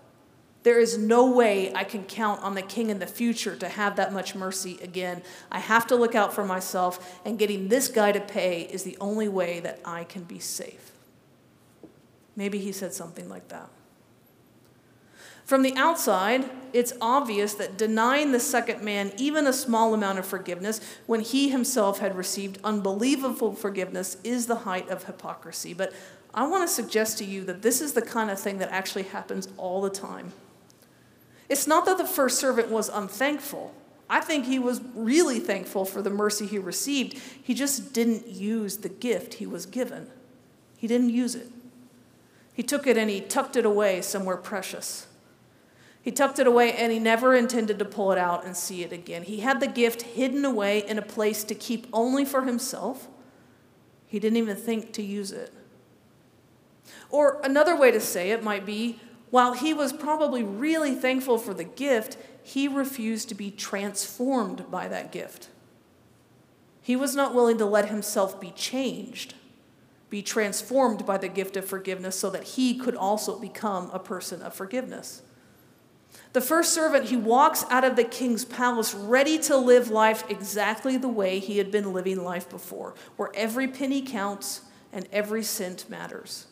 There 0.64 0.80
is 0.80 0.98
no 0.98 1.32
way 1.32 1.74
I 1.74 1.84
can 1.84 2.04
count 2.04 2.44
on 2.44 2.54
the 2.54 2.62
king 2.62 2.92
in 2.92 3.00
the 3.00 3.08
future 3.08 3.56
to 3.56 3.68
have 3.68 3.96
that 3.96 4.14
much 4.14 4.36
mercy 4.36 4.78
again. 4.84 5.24
I 5.52 5.60
have 5.60 5.88
to 5.88 5.96
look 5.96 6.14
out 6.14 6.34
for 6.34 6.46
myself, 6.46 7.20
and 7.26 7.40
getting 7.40 7.68
this 7.68 7.88
guy 7.88 8.12
to 8.12 8.22
pay 8.22 8.62
is 8.64 8.84
the 8.84 8.98
only 9.02 9.28
way 9.28 9.60
that 9.62 9.80
I 9.84 10.04
can 10.04 10.24
be 10.24 10.38
safe. 10.38 10.92
Maybe 12.36 12.60
he 12.60 12.72
said 12.72 12.94
something 12.94 13.28
like 13.28 13.48
that. 13.48 13.70
From 15.52 15.64
the 15.64 15.76
outside, 15.76 16.50
it's 16.72 16.94
obvious 17.02 17.56
that 17.56 17.78
denying 17.78 18.32
the 18.32 18.40
second 18.40 18.82
man 18.82 19.12
even 19.18 19.46
a 19.46 19.52
small 19.52 19.94
amount 19.94 20.18
of 20.18 20.26
forgiveness 20.26 20.80
when 21.08 21.20
he 21.20 21.50
himself 21.50 22.00
had 22.00 22.16
received 22.16 22.58
unbelievable 22.64 23.54
forgiveness 23.54 24.16
is 24.24 24.48
the 24.48 24.56
height 24.56 24.88
of 24.88 25.04
hypocrisy. 25.04 25.74
But 25.74 25.92
I 26.34 26.48
want 26.48 26.66
to 26.66 26.74
suggest 26.74 27.18
to 27.18 27.26
you 27.26 27.44
that 27.44 27.64
this 27.64 27.82
is 27.82 27.92
the 27.92 28.02
kind 28.02 28.32
of 28.32 28.40
thing 28.40 28.60
that 28.60 28.70
actually 28.70 29.04
happens 29.04 29.50
all 29.58 29.82
the 29.82 29.90
time. 29.90 30.32
It's 31.50 31.68
not 31.68 31.86
that 31.86 31.98
the 31.98 32.06
first 32.06 32.40
servant 32.40 32.70
was 32.70 32.88
unthankful. 32.88 33.74
I 34.10 34.22
think 34.22 34.46
he 34.46 34.58
was 34.58 34.80
really 34.96 35.42
thankful 35.42 35.84
for 35.84 36.02
the 36.02 36.10
mercy 36.10 36.46
he 36.46 36.60
received. 36.60 37.18
He 37.44 37.54
just 37.54 37.92
didn't 37.92 38.26
use 38.26 38.78
the 38.78 38.88
gift 38.88 39.34
he 39.34 39.46
was 39.46 39.66
given. 39.66 40.08
He 40.78 40.88
didn't 40.88 41.10
use 41.10 41.36
it. 41.36 41.50
He 42.54 42.64
took 42.64 42.88
it 42.88 42.98
and 42.98 43.10
he 43.10 43.20
tucked 43.20 43.58
it 43.58 43.66
away 43.66 44.02
somewhere 44.02 44.38
precious. 44.38 45.08
He 46.02 46.12
tucked 46.12 46.40
it 46.40 46.48
away 46.48 46.74
and 46.74 46.92
he 46.92 47.00
never 47.00 47.36
intended 47.36 47.78
to 47.80 47.86
pull 47.86 48.12
it 48.12 48.18
out 48.18 48.46
and 48.46 48.58
see 48.58 48.84
it 48.84 48.92
again. 48.92 49.24
He 49.24 49.42
had 49.42 49.60
the 49.60 49.68
gift 49.68 50.02
hidden 50.02 50.44
away 50.46 50.80
in 50.88 50.98
a 50.98 51.04
place 51.04 51.44
to 51.46 51.56
keep 51.56 51.88
only 51.94 52.26
for 52.26 52.44
himself. 52.44 53.08
He 54.08 54.20
didn't 54.20 54.38
even 54.38 54.58
think 54.58 54.94
to 54.94 55.04
use 55.04 55.32
it. 55.32 55.54
Or 57.10 57.40
another 57.44 57.76
way 57.76 57.92
to 57.92 58.00
say 58.00 58.32
it 58.32 58.44
might 58.44 58.66
be 58.66 59.00
while 59.32 59.54
he 59.54 59.74
was 59.74 59.94
probably 59.94 60.44
really 60.44 60.94
thankful 60.94 61.38
for 61.38 61.54
the 61.54 61.64
gift, 61.64 62.18
he 62.44 62.68
refused 62.68 63.30
to 63.30 63.36
be 63.36 63.50
transformed 63.50 64.70
by 64.70 64.90
that 64.90 65.12
gift. 65.12 65.48
He 66.82 66.98
was 66.98 67.16
not 67.16 67.34
willing 67.34 67.58
to 67.60 67.66
let 67.66 67.90
himself 67.90 68.42
be 68.42 68.52
changed, 68.52 69.36
be 70.10 70.22
transformed 70.22 71.06
by 71.06 71.18
the 71.18 71.30
gift 71.30 71.56
of 71.56 71.64
forgiveness 71.64 72.20
so 72.20 72.30
that 72.30 72.44
he 72.44 72.78
could 72.78 72.96
also 72.96 73.40
become 73.40 73.90
a 73.92 74.00
person 74.00 74.42
of 74.42 74.54
forgiveness. 74.54 75.22
The 76.34 76.42
first 76.42 76.74
servant, 76.74 77.06
he 77.06 77.18
walks 77.18 77.66
out 77.70 77.84
of 77.84 77.96
the 77.96 78.04
king's 78.04 78.46
palace 78.46 78.94
ready 78.94 79.38
to 79.40 79.58
live 79.58 79.90
life 79.90 80.24
exactly 80.30 80.98
the 80.98 81.08
way 81.08 81.40
he 81.40 81.58
had 81.58 81.72
been 81.72 81.94
living 81.94 82.24
life 82.24 82.50
before, 82.50 82.96
where 83.18 83.32
every 83.34 83.68
penny 83.68 84.02
counts 84.02 84.62
and 84.94 85.08
every 85.12 85.44
cent 85.44 85.90
matters. 85.90 86.48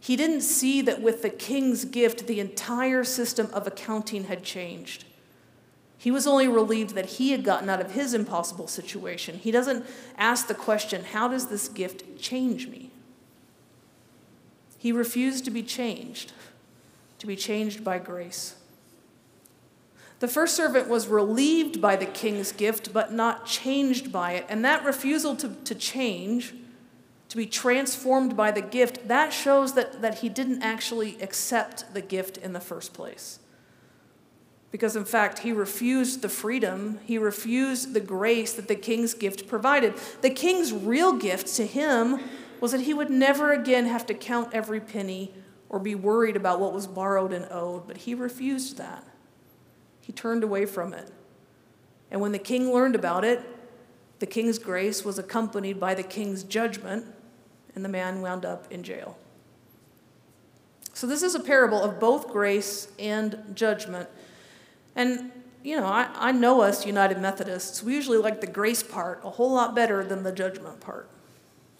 He 0.00 0.16
didn't 0.16 0.40
see 0.40 0.80
that 0.82 1.02
with 1.02 1.22
the 1.22 1.30
king's 1.30 1.84
gift, 1.84 2.26
the 2.26 2.40
entire 2.40 3.04
system 3.04 3.48
of 3.52 3.66
accounting 3.66 4.24
had 4.24 4.42
changed. 4.42 5.04
He 5.98 6.10
was 6.10 6.26
only 6.26 6.48
relieved 6.48 6.94
that 6.94 7.06
he 7.06 7.32
had 7.32 7.44
gotten 7.44 7.68
out 7.68 7.82
of 7.82 7.92
his 7.92 8.14
impossible 8.14 8.66
situation. 8.66 9.36
He 9.36 9.50
doesn't 9.50 9.84
ask 10.16 10.48
the 10.48 10.54
question, 10.54 11.04
How 11.04 11.28
does 11.28 11.48
this 11.48 11.68
gift 11.68 12.18
change 12.18 12.66
me? 12.66 12.90
He 14.78 14.92
refused 14.92 15.44
to 15.44 15.50
be 15.50 15.62
changed, 15.62 16.32
to 17.18 17.26
be 17.26 17.36
changed 17.36 17.84
by 17.84 17.98
grace. 17.98 18.56
The 20.20 20.28
first 20.28 20.54
servant 20.54 20.86
was 20.86 21.08
relieved 21.08 21.80
by 21.80 21.96
the 21.96 22.06
king's 22.06 22.52
gift, 22.52 22.92
but 22.92 23.12
not 23.12 23.46
changed 23.46 24.12
by 24.12 24.32
it. 24.32 24.44
And 24.50 24.62
that 24.66 24.84
refusal 24.84 25.34
to, 25.36 25.48
to 25.48 25.74
change, 25.74 26.54
to 27.30 27.36
be 27.38 27.46
transformed 27.46 28.36
by 28.36 28.50
the 28.50 28.60
gift, 28.60 29.08
that 29.08 29.32
shows 29.32 29.72
that, 29.74 30.02
that 30.02 30.18
he 30.18 30.28
didn't 30.28 30.62
actually 30.62 31.20
accept 31.22 31.94
the 31.94 32.02
gift 32.02 32.36
in 32.36 32.52
the 32.52 32.60
first 32.60 32.92
place. 32.92 33.38
Because, 34.70 34.94
in 34.94 35.06
fact, 35.06 35.40
he 35.40 35.52
refused 35.52 36.20
the 36.20 36.28
freedom, 36.28 37.00
he 37.06 37.16
refused 37.16 37.94
the 37.94 38.00
grace 38.00 38.52
that 38.52 38.68
the 38.68 38.76
king's 38.76 39.14
gift 39.14 39.48
provided. 39.48 39.94
The 40.20 40.30
king's 40.30 40.70
real 40.70 41.14
gift 41.14 41.46
to 41.56 41.66
him 41.66 42.20
was 42.60 42.72
that 42.72 42.82
he 42.82 42.92
would 42.92 43.10
never 43.10 43.52
again 43.52 43.86
have 43.86 44.04
to 44.06 44.14
count 44.14 44.50
every 44.52 44.80
penny 44.80 45.32
or 45.70 45.78
be 45.78 45.94
worried 45.94 46.36
about 46.36 46.60
what 46.60 46.74
was 46.74 46.86
borrowed 46.86 47.32
and 47.32 47.46
owed, 47.50 47.86
but 47.86 47.96
he 47.96 48.14
refused 48.14 48.76
that. 48.76 49.02
He 50.00 50.12
turned 50.12 50.42
away 50.42 50.66
from 50.66 50.92
it. 50.92 51.10
And 52.10 52.20
when 52.20 52.32
the 52.32 52.38
king 52.38 52.72
learned 52.72 52.94
about 52.94 53.24
it, 53.24 53.40
the 54.18 54.26
king's 54.26 54.58
grace 54.58 55.04
was 55.04 55.18
accompanied 55.18 55.80
by 55.80 55.94
the 55.94 56.02
king's 56.02 56.42
judgment, 56.42 57.06
and 57.74 57.84
the 57.84 57.88
man 57.88 58.20
wound 58.20 58.44
up 58.44 58.70
in 58.70 58.82
jail. 58.82 59.16
So, 60.92 61.06
this 61.06 61.22
is 61.22 61.34
a 61.34 61.40
parable 61.40 61.82
of 61.82 61.98
both 61.98 62.28
grace 62.28 62.88
and 62.98 63.52
judgment. 63.54 64.08
And, 64.94 65.30
you 65.62 65.76
know, 65.76 65.86
I, 65.86 66.10
I 66.14 66.32
know 66.32 66.60
us 66.60 66.84
United 66.84 67.18
Methodists, 67.18 67.82
we 67.82 67.94
usually 67.94 68.18
like 68.18 68.40
the 68.40 68.46
grace 68.46 68.82
part 68.82 69.20
a 69.24 69.30
whole 69.30 69.52
lot 69.52 69.74
better 69.74 70.04
than 70.04 70.22
the 70.22 70.32
judgment 70.32 70.80
part. 70.80 71.08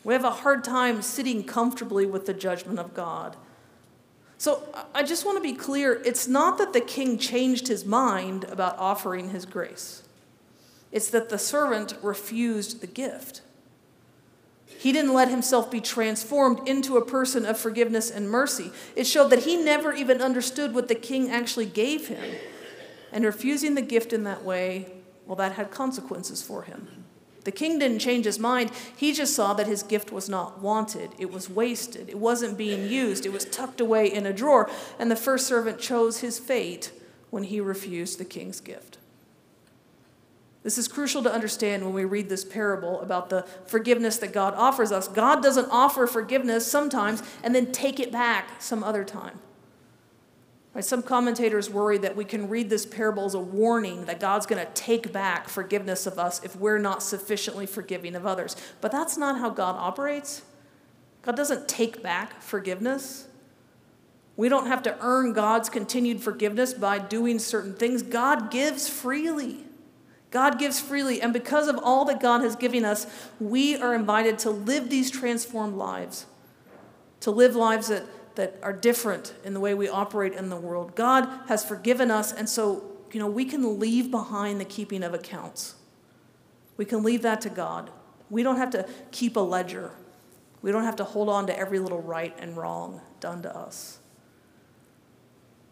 We 0.04 0.14
have 0.14 0.24
a 0.24 0.30
hard 0.30 0.64
time 0.64 1.02
sitting 1.02 1.44
comfortably 1.44 2.06
with 2.06 2.24
the 2.24 2.32
judgment 2.32 2.78
of 2.78 2.94
God. 2.94 3.36
So 4.40 4.62
I 4.94 5.02
just 5.02 5.26
want 5.26 5.36
to 5.36 5.42
be 5.42 5.52
clear 5.52 6.00
it's 6.02 6.26
not 6.26 6.56
that 6.56 6.72
the 6.72 6.80
king 6.80 7.18
changed 7.18 7.68
his 7.68 7.84
mind 7.84 8.44
about 8.44 8.78
offering 8.78 9.28
his 9.28 9.44
grace, 9.44 10.02
it's 10.90 11.10
that 11.10 11.28
the 11.28 11.38
servant 11.38 11.94
refused 12.00 12.80
the 12.80 12.86
gift. 12.86 13.42
He 14.66 14.92
didn't 14.92 15.12
let 15.12 15.28
himself 15.28 15.70
be 15.70 15.82
transformed 15.82 16.66
into 16.66 16.96
a 16.96 17.04
person 17.04 17.44
of 17.44 17.58
forgiveness 17.58 18.10
and 18.10 18.30
mercy. 18.30 18.72
It 18.96 19.06
showed 19.06 19.28
that 19.28 19.40
he 19.40 19.58
never 19.58 19.92
even 19.92 20.22
understood 20.22 20.74
what 20.74 20.88
the 20.88 20.94
king 20.94 21.28
actually 21.28 21.66
gave 21.66 22.08
him. 22.08 22.24
And 23.12 23.26
refusing 23.26 23.74
the 23.74 23.82
gift 23.82 24.14
in 24.14 24.24
that 24.24 24.42
way, 24.42 24.90
well, 25.26 25.36
that 25.36 25.52
had 25.52 25.70
consequences 25.70 26.42
for 26.42 26.62
him. 26.62 26.99
The 27.44 27.52
king 27.52 27.78
didn't 27.78 28.00
change 28.00 28.26
his 28.26 28.38
mind. 28.38 28.70
He 28.96 29.12
just 29.12 29.34
saw 29.34 29.54
that 29.54 29.66
his 29.66 29.82
gift 29.82 30.12
was 30.12 30.28
not 30.28 30.60
wanted. 30.60 31.10
It 31.18 31.32
was 31.32 31.48
wasted. 31.48 32.08
It 32.08 32.18
wasn't 32.18 32.58
being 32.58 32.88
used. 32.88 33.24
It 33.24 33.32
was 33.32 33.46
tucked 33.46 33.80
away 33.80 34.12
in 34.12 34.26
a 34.26 34.32
drawer. 34.32 34.70
And 34.98 35.10
the 35.10 35.16
first 35.16 35.46
servant 35.46 35.78
chose 35.78 36.20
his 36.20 36.38
fate 36.38 36.92
when 37.30 37.44
he 37.44 37.60
refused 37.60 38.18
the 38.18 38.24
king's 38.24 38.60
gift. 38.60 38.98
This 40.62 40.76
is 40.76 40.88
crucial 40.88 41.22
to 41.22 41.32
understand 41.32 41.84
when 41.84 41.94
we 41.94 42.04
read 42.04 42.28
this 42.28 42.44
parable 42.44 43.00
about 43.00 43.30
the 43.30 43.46
forgiveness 43.66 44.18
that 44.18 44.34
God 44.34 44.52
offers 44.54 44.92
us. 44.92 45.08
God 45.08 45.42
doesn't 45.42 45.68
offer 45.70 46.06
forgiveness 46.06 46.66
sometimes 46.66 47.22
and 47.42 47.54
then 47.54 47.72
take 47.72 47.98
it 47.98 48.12
back 48.12 48.60
some 48.60 48.84
other 48.84 49.04
time. 49.04 49.38
Some 50.78 51.02
commentators 51.02 51.68
worry 51.68 51.98
that 51.98 52.14
we 52.14 52.24
can 52.24 52.48
read 52.48 52.70
this 52.70 52.86
parable 52.86 53.24
as 53.24 53.34
a 53.34 53.40
warning 53.40 54.04
that 54.04 54.20
God's 54.20 54.46
going 54.46 54.64
to 54.64 54.72
take 54.72 55.12
back 55.12 55.48
forgiveness 55.48 56.06
of 56.06 56.18
us 56.18 56.42
if 56.44 56.54
we're 56.54 56.78
not 56.78 57.02
sufficiently 57.02 57.66
forgiving 57.66 58.14
of 58.14 58.24
others. 58.24 58.56
But 58.80 58.92
that's 58.92 59.18
not 59.18 59.38
how 59.38 59.50
God 59.50 59.74
operates. 59.76 60.42
God 61.22 61.36
doesn't 61.36 61.68
take 61.68 62.02
back 62.02 62.40
forgiveness, 62.40 63.26
We 64.40 64.48
don't 64.48 64.68
have 64.68 64.82
to 64.84 64.96
earn 65.02 65.34
God's 65.34 65.68
continued 65.68 66.22
forgiveness 66.22 66.72
by 66.72 66.98
doing 66.98 67.38
certain 67.38 67.74
things. 67.74 68.02
God 68.02 68.50
gives 68.50 68.88
freely. 68.88 69.66
God 70.30 70.58
gives 70.58 70.80
freely. 70.80 71.20
And 71.20 71.30
because 71.30 71.68
of 71.68 71.78
all 71.82 72.06
that 72.06 72.20
God 72.20 72.40
has 72.40 72.56
given 72.56 72.82
us, 72.82 73.06
we 73.38 73.76
are 73.76 73.94
invited 73.94 74.38
to 74.38 74.50
live 74.50 74.88
these 74.88 75.10
transformed 75.10 75.76
lives, 75.76 76.24
to 77.20 77.30
live 77.30 77.54
lives 77.54 77.88
that, 77.88 78.04
that 78.36 78.56
are 78.62 78.72
different 78.72 79.34
in 79.44 79.54
the 79.54 79.60
way 79.60 79.74
we 79.74 79.88
operate 79.88 80.32
in 80.32 80.48
the 80.48 80.56
world. 80.56 80.94
God 80.94 81.28
has 81.48 81.64
forgiven 81.64 82.10
us, 82.10 82.32
and 82.32 82.48
so 82.48 82.90
you 83.12 83.20
know, 83.20 83.26
we 83.26 83.44
can 83.44 83.78
leave 83.78 84.10
behind 84.10 84.60
the 84.60 84.64
keeping 84.64 85.02
of 85.02 85.14
accounts. 85.14 85.74
We 86.76 86.84
can 86.84 87.02
leave 87.02 87.22
that 87.22 87.40
to 87.42 87.50
God. 87.50 87.90
We 88.28 88.42
don't 88.42 88.56
have 88.56 88.70
to 88.70 88.88
keep 89.10 89.36
a 89.36 89.40
ledger. 89.40 89.90
We 90.62 90.72
don't 90.72 90.84
have 90.84 90.96
to 90.96 91.04
hold 91.04 91.28
on 91.28 91.46
to 91.48 91.58
every 91.58 91.78
little 91.78 92.00
right 92.00 92.36
and 92.38 92.56
wrong 92.56 93.00
done 93.18 93.42
to 93.42 93.56
us. 93.56 93.98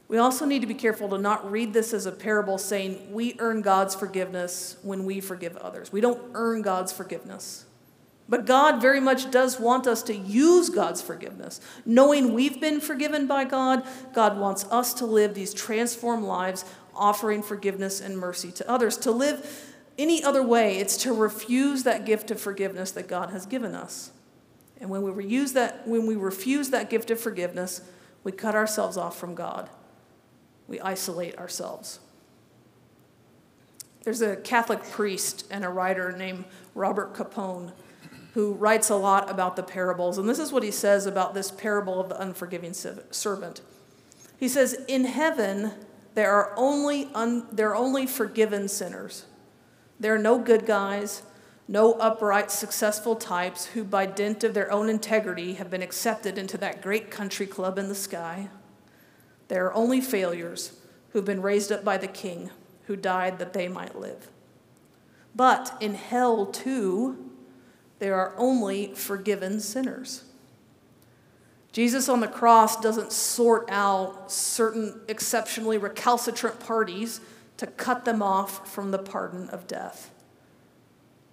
We 0.09 0.17
also 0.17 0.47
need 0.47 0.61
to 0.61 0.67
be 0.67 0.75
careful 0.75 1.11
to 1.11 1.19
not 1.19 1.51
read 1.51 1.75
this 1.75 1.93
as 1.93 2.07
a 2.07 2.13
parable 2.13 2.57
saying 2.57 3.13
we 3.13 3.37
earn 3.39 3.61
God's 3.61 3.95
forgiveness 3.95 4.77
when 4.83 5.05
we 5.05 5.21
forgive 5.21 5.57
others. 5.59 5.93
We 5.93 6.01
don't 6.01 6.31
earn 6.35 6.63
God's 6.63 6.93
forgiveness. 6.93 7.67
But 8.29 8.45
God 8.45 8.81
very 8.83 9.01
much 9.01 9.31
does 9.31 9.59
want 9.59 9.87
us 9.87 10.03
to 10.05 10.15
use 10.15 10.69
God's 10.69 11.01
forgiveness. 11.01 11.61
Knowing 11.87 12.35
we've 12.35 12.61
been 12.61 12.81
forgiven 12.81 13.27
by 13.27 13.45
God, 13.45 13.85
God 14.13 14.39
wants 14.39 14.65
us 14.71 14.93
to 14.95 15.07
live 15.07 15.35
these 15.35 15.55
transformed 15.55 16.25
lives, 16.25 16.65
offering 16.95 17.43
forgiveness 17.43 18.01
and 18.01 18.19
mercy 18.19 18.53
to 18.53 18.71
others. 18.71 18.97
To 18.99 19.11
live 19.11 19.75
any 19.97 20.23
other 20.23 20.43
way, 20.43 20.79
it's 20.79 20.99
to 20.99 21.13
refuse 21.13 21.85
that 21.85 22.05
gift 22.05 22.31
of 22.31 22.41
forgiveness 22.41 22.91
that 22.93 23.09
God 23.09 23.31
has 23.31 23.47
given 23.47 23.75
us. 23.75 24.11
And 24.81 24.91
when 24.91 25.03
we, 25.03 25.45
that, 25.47 25.89
when 25.89 26.07
we 26.07 26.15
refuse 26.17 26.71
that 26.71 26.91
gift 26.91 27.11
of 27.11 27.19
forgiveness, 27.19 27.81
we 28.25 28.33
cut 28.33 28.55
ourselves 28.55 28.97
off 28.97 29.19
from 29.19 29.35
God 29.35 29.71
we 30.69 30.79
isolate 30.81 31.37
ourselves. 31.39 31.99
There's 34.05 34.23
a 34.23 34.37
Catholic 34.37 34.83
priest 34.85 35.47
and 35.51 35.65
a 35.65 35.69
writer 35.69 36.13
named 36.13 36.45
Robert 36.75 37.15
Capon 37.17 37.73
who 38.39 38.53
writes 38.53 38.89
a 38.89 38.95
lot 38.95 39.29
about 39.29 39.57
the 39.57 39.63
parables. 39.65 40.17
And 40.17 40.29
this 40.29 40.39
is 40.39 40.53
what 40.53 40.63
he 40.63 40.71
says 40.71 41.07
about 41.07 41.35
this 41.35 41.51
parable 41.51 41.99
of 41.99 42.09
the 42.09 42.23
unforgiving 42.23 42.73
servant. 42.73 43.63
He 44.39 44.47
says, 44.47 44.75
In 44.87 45.07
heaven, 45.07 45.73
there 46.15 46.31
are 46.31 46.55
only, 46.57 47.11
un- 47.17 47.49
there 47.51 47.71
are 47.71 47.75
only 47.75 48.07
forgiven 48.07 48.69
sinners. 48.69 49.27
There 49.99 50.15
are 50.15 50.21
no 50.21 50.39
good 50.39 50.67
guys, 50.67 51.25
no 51.67 51.95
upright, 51.95 52.53
successful 52.53 53.17
types 53.17 53.67
who, 53.67 53.83
by 53.83 54.07
dint 54.07 54.45
of 54.45 54.55
their 54.55 54.71
own 54.71 54.89
integrity, 54.89 55.55
have 55.55 55.69
been 55.69 55.83
accepted 55.83 56.39
into 56.39 56.57
that 56.59 56.81
great 56.81 57.11
country 57.11 57.49
club 57.49 57.77
in 57.77 57.89
the 57.89 57.95
sky. 57.97 58.51
There 59.49 59.67
are 59.67 59.75
only 59.75 60.01
failures 60.01 60.79
who've 61.11 61.25
been 61.25 61.43
raised 61.43 61.73
up 61.73 61.83
by 61.83 61.97
the 61.97 62.07
king 62.07 62.51
who 62.87 62.95
died 62.95 63.41
that 63.41 63.53
they 63.53 63.67
might 63.67 63.99
live. 63.99 64.29
But 65.35 65.77
in 65.81 65.95
hell, 65.95 66.47
too, 66.47 67.28
there 67.99 68.15
are 68.15 68.35
only 68.37 68.95
forgiven 68.95 69.61
sinners. 69.61 70.25
Jesus 71.73 72.09
on 72.09 72.21
the 72.21 72.29
cross 72.29 72.81
doesn't 72.81 73.13
sort 73.13 73.69
out 73.71 74.33
certain 74.33 75.01
exceptionally 75.09 75.79
recalcitrant 75.79 76.61
parties 76.61 77.21
to 77.59 77.67
cut 77.67 78.05
them 78.05 78.23
off 78.23 78.69
from 78.73 78.91
the 78.91 78.99
pardon 78.99 79.49
of 79.51 79.67
death. 79.67 80.11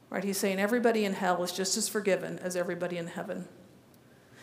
Right? 0.09 0.23
He's 0.23 0.37
saying 0.37 0.59
everybody 0.59 1.05
in 1.05 1.13
hell 1.13 1.43
is 1.43 1.51
just 1.51 1.77
as 1.77 1.87
forgiven 1.87 2.39
as 2.39 2.55
everybody 2.55 2.97
in 2.97 3.07
heaven. 3.07 3.47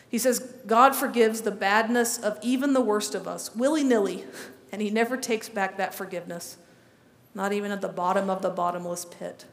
He 0.09 0.19
says, 0.19 0.41
God 0.67 0.95
forgives 0.95 1.41
the 1.41 1.51
badness 1.51 2.19
of 2.19 2.39
even 2.43 2.73
the 2.73 2.81
worst 2.81 3.15
of 3.15 3.27
us, 3.27 3.55
willy 3.55 3.83
nilly, 3.83 4.25
and 4.73 4.83
He 4.83 4.91
never 4.91 5.17
takes 5.17 5.49
back 5.49 5.77
that 5.77 5.95
forgiveness, 5.95 6.57
not 7.35 7.53
even 7.53 7.71
at 7.71 7.81
the 7.81 7.89
bottom 7.89 8.29
of 8.29 8.43
the 8.43 8.51
bottomless 8.51 9.05
pit. 9.05 9.47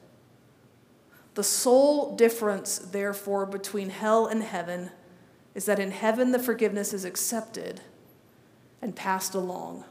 The 1.39 1.43
sole 1.45 2.17
difference, 2.17 2.79
therefore, 2.79 3.45
between 3.45 3.91
hell 3.91 4.27
and 4.27 4.43
heaven 4.43 4.91
is 5.55 5.63
that 5.67 5.79
in 5.79 5.91
heaven 5.91 6.33
the 6.33 6.37
forgiveness 6.37 6.93
is 6.93 7.05
accepted 7.05 7.79
and 8.81 8.93
passed 8.93 9.33
along, 9.33 9.85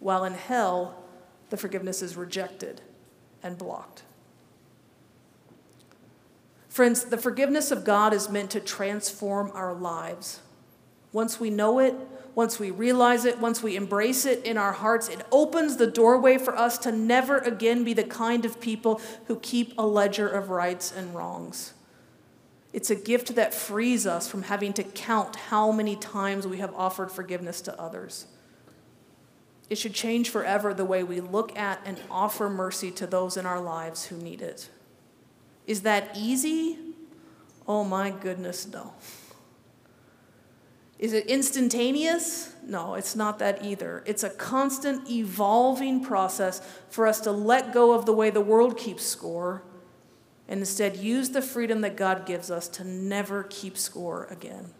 while 0.00 0.24
in 0.24 0.32
hell 0.32 1.04
the 1.50 1.58
forgiveness 1.58 2.00
is 2.00 2.16
rejected 2.16 2.80
and 3.42 3.58
blocked. 3.58 4.04
Friends, 6.70 7.04
the 7.04 7.18
forgiveness 7.18 7.70
of 7.70 7.84
God 7.84 8.14
is 8.14 8.30
meant 8.30 8.50
to 8.52 8.60
transform 8.60 9.50
our 9.52 9.74
lives. 9.74 10.40
Once 11.12 11.38
we 11.38 11.50
know 11.50 11.78
it, 11.78 11.94
once 12.34 12.58
we 12.58 12.70
realize 12.70 13.24
it, 13.24 13.38
once 13.38 13.62
we 13.62 13.76
embrace 13.76 14.24
it 14.24 14.44
in 14.44 14.56
our 14.56 14.72
hearts, 14.72 15.08
it 15.08 15.24
opens 15.32 15.76
the 15.76 15.86
doorway 15.86 16.38
for 16.38 16.56
us 16.56 16.78
to 16.78 16.92
never 16.92 17.38
again 17.38 17.84
be 17.84 17.94
the 17.94 18.04
kind 18.04 18.44
of 18.44 18.60
people 18.60 19.00
who 19.26 19.36
keep 19.40 19.72
a 19.76 19.86
ledger 19.86 20.28
of 20.28 20.50
rights 20.50 20.92
and 20.96 21.14
wrongs. 21.14 21.74
It's 22.72 22.90
a 22.90 22.94
gift 22.94 23.34
that 23.34 23.54
frees 23.54 24.06
us 24.06 24.28
from 24.28 24.42
having 24.44 24.72
to 24.74 24.84
count 24.84 25.36
how 25.36 25.72
many 25.72 25.96
times 25.96 26.46
we 26.46 26.58
have 26.58 26.74
offered 26.74 27.10
forgiveness 27.10 27.60
to 27.62 27.80
others. 27.80 28.26
It 29.70 29.76
should 29.76 29.94
change 29.94 30.30
forever 30.30 30.72
the 30.72 30.84
way 30.84 31.02
we 31.02 31.20
look 31.20 31.56
at 31.56 31.80
and 31.84 31.98
offer 32.10 32.48
mercy 32.48 32.90
to 32.92 33.06
those 33.06 33.36
in 33.36 33.46
our 33.46 33.60
lives 33.60 34.06
who 34.06 34.16
need 34.16 34.40
it. 34.40 34.68
Is 35.66 35.82
that 35.82 36.10
easy? 36.16 36.78
Oh 37.66 37.84
my 37.84 38.10
goodness, 38.10 38.66
no. 38.66 38.94
Is 40.98 41.12
it 41.12 41.26
instantaneous? 41.26 42.54
No, 42.64 42.94
it's 42.94 43.14
not 43.14 43.38
that 43.38 43.64
either. 43.64 44.02
It's 44.04 44.24
a 44.24 44.30
constant 44.30 45.08
evolving 45.08 46.02
process 46.02 46.60
for 46.90 47.06
us 47.06 47.20
to 47.20 47.30
let 47.30 47.72
go 47.72 47.92
of 47.92 48.04
the 48.04 48.12
way 48.12 48.30
the 48.30 48.40
world 48.40 48.76
keeps 48.76 49.04
score 49.04 49.62
and 50.48 50.60
instead 50.60 50.96
use 50.96 51.30
the 51.30 51.42
freedom 51.42 51.82
that 51.82 51.96
God 51.96 52.26
gives 52.26 52.50
us 52.50 52.68
to 52.68 52.84
never 52.84 53.44
keep 53.44 53.78
score 53.78 54.26
again. 54.30 54.72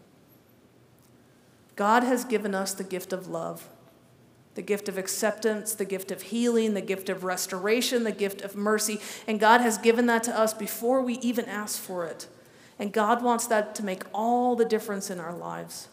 God 1.75 2.03
has 2.03 2.25
given 2.25 2.53
us 2.53 2.73
the 2.73 2.83
gift 2.83 3.13
of 3.13 3.27
love 3.27 3.67
the 4.55 4.63
gift 4.63 4.89
of 4.89 4.97
acceptance, 4.97 5.73
the 5.73 5.85
gift 5.85 6.11
of 6.11 6.21
healing, 6.21 6.73
the 6.73 6.81
gift 6.81 7.07
of 7.07 7.23
restoration, 7.23 8.03
the 8.03 8.11
gift 8.11 8.41
of 8.41 8.57
mercy. 8.57 8.99
And 9.25 9.39
God 9.39 9.61
has 9.61 9.77
given 9.77 10.05
that 10.07 10.23
to 10.23 10.37
us 10.37 10.53
before 10.53 11.01
we 11.01 11.13
even 11.19 11.45
ask 11.45 11.79
for 11.79 12.05
it. 12.05 12.27
And 12.77 12.91
God 12.91 13.23
wants 13.23 13.47
that 13.47 13.73
to 13.75 13.85
make 13.85 14.03
all 14.13 14.57
the 14.57 14.65
difference 14.65 15.09
in 15.09 15.17
our 15.17 15.33
lives. 15.33 15.87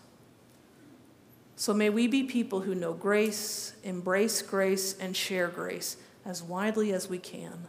So 1.57 1.73
may 1.73 1.89
we 1.89 2.07
be 2.07 2.23
people 2.23 2.61
who 2.61 2.75
know 2.75 2.93
grace, 2.93 3.73
embrace 3.83 4.43
grace, 4.43 4.95
and 4.99 5.17
share 5.17 5.49
grace 5.49 5.97
as 6.25 6.43
widely 6.43 6.93
as 6.93 7.09
we 7.09 7.19
can. 7.19 7.67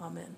Amen. 0.00 0.36